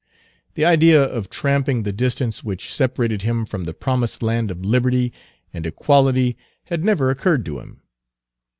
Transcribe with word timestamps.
The 0.55 0.65
idea 0.65 0.99
of 1.03 1.29
tramping 1.29 1.83
the 1.83 1.91
distance 1.91 2.43
which 2.43 2.73
separated 2.73 3.21
him 3.21 3.45
from 3.45 3.65
the 3.65 3.73
promised 3.75 4.23
land 4.23 4.49
of 4.49 4.65
liberty 4.65 5.13
and 5.53 5.63
equality 5.63 6.37
had 6.63 6.83
never 6.83 7.11
occurred 7.11 7.45
to 7.45 7.59
him. 7.59 7.81